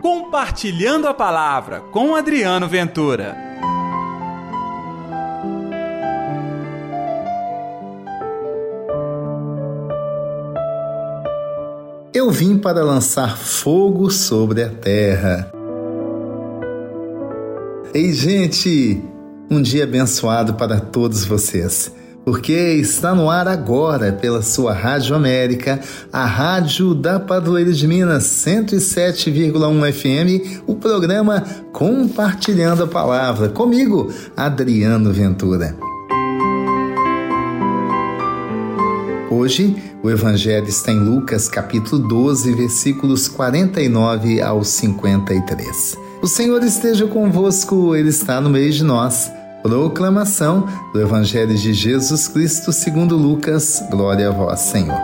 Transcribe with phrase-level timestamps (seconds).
[0.00, 3.36] Compartilhando a Palavra com Adriano Ventura.
[12.14, 15.50] Eu vim para lançar fogo sobre a terra.
[17.92, 19.02] Ei, gente!
[19.50, 21.92] Um dia abençoado para todos vocês
[22.28, 25.80] porque está no ar agora pela sua Rádio América,
[26.12, 35.10] a rádio da Padroeira de Minas 107,1 FM, o programa Compartilhando a Palavra, comigo, Adriano
[35.10, 35.74] Ventura.
[39.30, 45.96] Hoje, o Evangelho está em Lucas, capítulo 12, versículos 49 ao 53.
[46.20, 49.30] O Senhor esteja convosco, Ele está no meio de nós.
[49.62, 53.82] Proclamação do Evangelho de Jesus Cristo segundo Lucas.
[53.90, 54.98] Glória a vós, Senhor.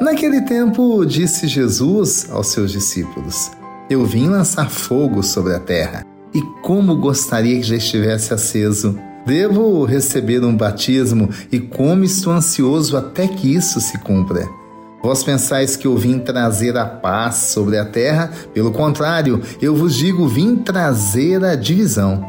[0.00, 3.50] Naquele tempo, disse Jesus aos seus discípulos:
[3.90, 8.96] Eu vim lançar fogo sobre a terra, e como gostaria que já estivesse aceso.
[9.26, 14.48] Devo receber um batismo, e como estou ansioso até que isso se cumpra.
[15.02, 18.30] Vós pensais que eu vim trazer a paz sobre a terra?
[18.54, 22.24] Pelo contrário, eu vos digo: vim trazer a divisão.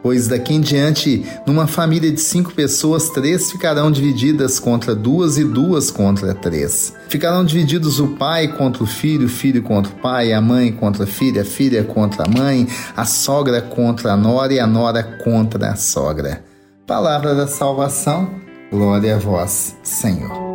[0.00, 5.44] Pois daqui em diante, numa família de cinco pessoas, três ficarão divididas contra duas e
[5.44, 6.94] duas contra três.
[7.08, 11.02] Ficarão divididos o pai contra o filho, o filho contra o pai, a mãe contra
[11.02, 15.02] a filha, a filha contra a mãe, a sogra contra a nora e a nora
[15.24, 16.44] contra a sogra.
[16.86, 18.30] Palavra da salvação,
[18.70, 20.47] glória a vós, Senhor.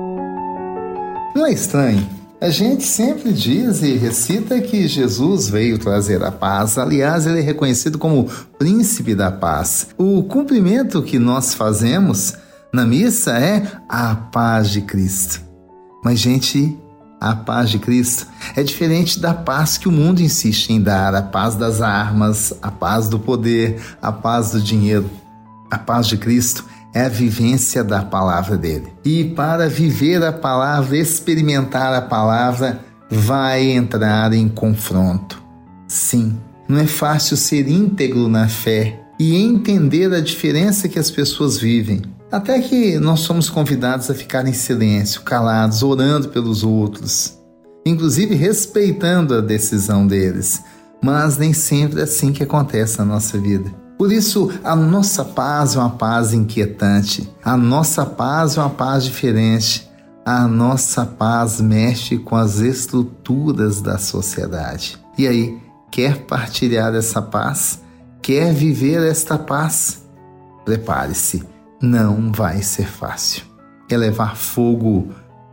[1.44, 2.10] Não é estranho?
[2.40, 6.78] A gente sempre diz e recita que Jesus veio trazer a paz.
[6.78, 9.88] Aliás, ele é reconhecido como príncipe da paz.
[9.98, 12.36] O cumprimento que nós fazemos
[12.72, 15.42] na missa é a paz de Cristo.
[16.02, 16.78] Mas, gente,
[17.20, 21.22] a paz de Cristo é diferente da paz que o mundo insiste em dar, a
[21.22, 25.10] paz das armas, a paz do poder, a paz do dinheiro.
[25.70, 28.94] A paz de Cristo é a vivência da palavra dele.
[29.04, 35.42] E para viver a palavra, experimentar a palavra, vai entrar em confronto.
[35.88, 36.38] Sim,
[36.68, 42.02] não é fácil ser íntegro na fé e entender a diferença que as pessoas vivem.
[42.32, 47.38] Até que nós somos convidados a ficar em silêncio, calados, orando pelos outros,
[47.86, 50.64] inclusive respeitando a decisão deles.
[51.02, 53.83] Mas nem sempre é assim que acontece na nossa vida.
[53.98, 59.04] Por isso, a nossa paz é uma paz inquietante, a nossa paz é uma paz
[59.04, 59.90] diferente,
[60.26, 64.98] a nossa paz mexe com as estruturas da sociedade.
[65.18, 65.58] E aí,
[65.92, 67.82] quer partilhar essa paz?
[68.22, 70.04] Quer viver esta paz?
[70.66, 71.44] Prepare-se,
[71.82, 73.44] não vai ser fácil.
[73.90, 75.10] É levar fogo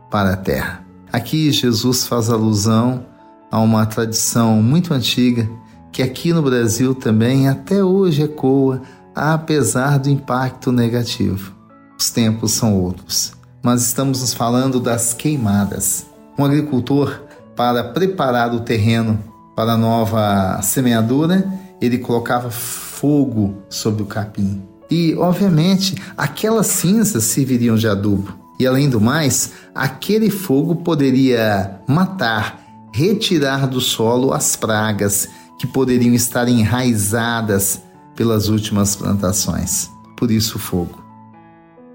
[0.09, 0.85] para a terra.
[1.11, 3.05] Aqui Jesus faz alusão
[3.51, 5.49] a uma tradição muito antiga
[5.91, 8.81] que aqui no Brasil também até hoje ecoa,
[9.13, 11.53] apesar do impacto negativo.
[11.99, 16.05] Os tempos são outros, mas estamos nos falando das queimadas.
[16.37, 17.21] Um agricultor,
[17.55, 19.19] para preparar o terreno
[19.55, 21.45] para a nova semeadura,
[21.81, 24.61] ele colocava fogo sobre o capim.
[24.89, 28.33] E, obviamente, aquelas cinzas serviriam de adubo.
[28.59, 32.59] E, além do mais, aquele fogo poderia matar,
[32.93, 35.27] retirar do solo as pragas
[35.61, 37.83] que poderiam estar enraizadas
[38.15, 39.91] pelas últimas plantações.
[40.17, 40.99] Por isso o fogo.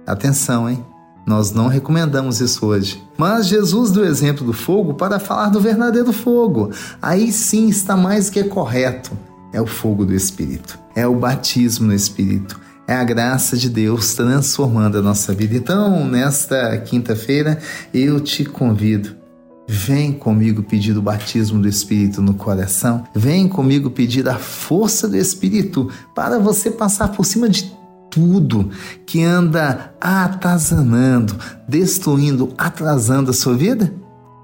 [0.07, 0.87] Atenção, hein?
[1.27, 3.03] Nós não recomendamos isso hoje.
[3.19, 6.71] Mas Jesus deu exemplo do fogo para falar do verdadeiro fogo.
[7.03, 9.11] Aí sim está mais que correto.
[9.53, 10.79] É o fogo do Espírito.
[10.95, 12.61] É o batismo no Espírito.
[12.87, 15.57] É a graça de Deus transformando a nossa vida.
[15.57, 17.59] Então, nesta quinta-feira,
[17.93, 19.26] eu te convido
[19.69, 23.05] Vem comigo pedir o batismo do Espírito no coração.
[23.15, 27.75] Vem comigo pedir a força do Espírito para você passar por cima de
[28.09, 28.71] tudo
[29.05, 31.37] que anda atazanando,
[31.69, 33.93] destruindo, atrasando a sua vida.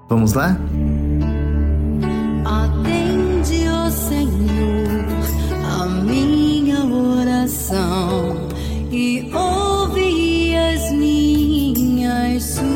[0.09, 0.57] Vamos lá?
[2.45, 5.05] Atende, ó Senhor,
[5.81, 8.49] a minha oração
[8.91, 12.72] e ouve as minhas súplicas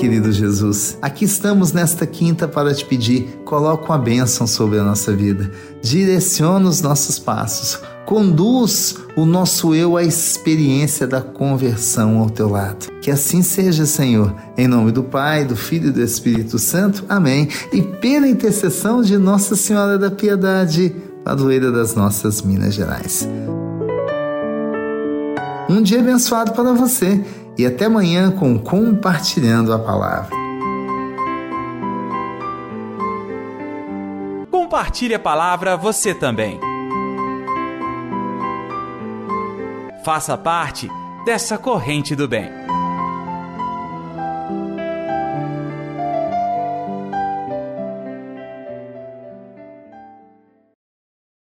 [0.00, 0.96] querido Jesus.
[1.02, 5.50] Aqui estamos nesta quinta para te pedir, coloca uma bênção sobre a nossa vida,
[5.82, 12.90] direciona os nossos passos, conduz o nosso eu à experiência da conversão ao teu lado.
[13.02, 17.04] Que assim seja, Senhor, em nome do Pai, do Filho e do Espírito Santo.
[17.06, 17.46] Amém.
[17.70, 23.28] E pela intercessão de Nossa Senhora da Piedade, padroeira das nossas Minas Gerais.
[25.68, 27.22] Um dia abençoado para você
[27.60, 30.34] e até amanhã com Compartilhando a Palavra.
[34.50, 36.58] Compartilhe a palavra você também.
[40.02, 40.90] Faça parte
[41.26, 42.48] dessa corrente do bem.